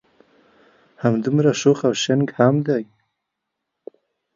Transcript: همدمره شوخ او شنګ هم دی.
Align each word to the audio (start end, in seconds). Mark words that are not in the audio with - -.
همدمره 1.03 1.53
شوخ 1.61 1.79
او 1.87 1.93
شنګ 2.03 2.27
هم 2.37 2.55
دی. 2.67 2.83